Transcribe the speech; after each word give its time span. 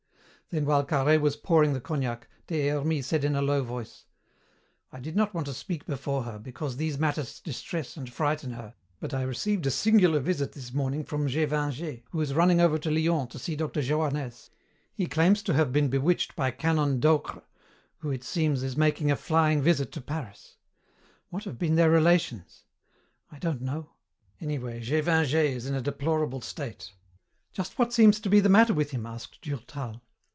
Then 0.49 0.65
while 0.65 0.83
Carhaix 0.85 1.21
was 1.21 1.37
pouring 1.37 1.71
the 1.71 1.79
cognac, 1.79 2.27
Des 2.47 2.67
Hermies 2.67 3.07
said 3.07 3.23
in 3.23 3.37
a 3.37 3.41
low 3.41 3.63
voice, 3.63 4.03
"I 4.91 4.99
did 4.99 5.15
not 5.15 5.33
want 5.33 5.47
to 5.47 5.53
speak 5.53 5.85
before 5.85 6.23
her, 6.23 6.37
because 6.37 6.75
these 6.75 6.97
matters 6.99 7.39
distress 7.39 7.95
and 7.95 8.11
frighten 8.11 8.51
her, 8.51 8.75
but 8.99 9.13
I 9.13 9.21
received 9.21 9.65
a 9.65 9.71
singular 9.71 10.19
visit 10.19 10.51
this 10.51 10.73
morning 10.73 11.05
from 11.05 11.29
Gévingey, 11.29 12.03
who 12.11 12.19
is 12.19 12.33
running 12.33 12.59
over 12.59 12.77
to 12.79 12.91
Lyons 12.91 13.31
to 13.31 13.39
see 13.39 13.55
Dr. 13.55 13.79
Johannès. 13.81 14.49
He 14.93 15.05
claims 15.05 15.41
to 15.43 15.53
have 15.53 15.71
been 15.71 15.87
bewitched 15.87 16.35
by 16.35 16.51
Canon 16.51 16.99
Docre, 16.99 17.43
who, 17.99 18.11
it 18.11 18.25
seems, 18.25 18.61
is 18.61 18.75
making 18.75 19.09
a 19.09 19.15
flying 19.15 19.61
visit 19.61 19.89
to 19.93 20.01
Paris. 20.01 20.57
What 21.29 21.45
have 21.45 21.57
been 21.57 21.75
their 21.75 21.89
relations? 21.89 22.65
I 23.31 23.39
don't 23.39 23.61
know. 23.61 23.91
Anyway, 24.41 24.81
Gévingey 24.81 25.51
is 25.55 25.65
in 25.65 25.75
a 25.75 25.81
deplorable 25.81 26.41
state." 26.41 26.91
"Just 27.53 27.79
what 27.79 27.93
seems 27.93 28.19
to 28.19 28.27
be 28.29 28.41
the 28.41 28.49
matter 28.49 28.73
with 28.73 28.91
him?" 28.91 29.05
asked 29.05 29.41
Durtal. 29.43 30.01